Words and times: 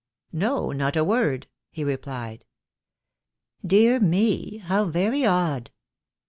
No, 0.33 0.71
not 0.71 0.95
a 0.97 1.03
word," 1.03 1.45
he 1.69 1.83
replied." 1.83 2.45
Dear 3.73 3.99
me, 3.99 4.57
how 4.57 4.85
very 4.85 5.27
odd! 5.27 5.69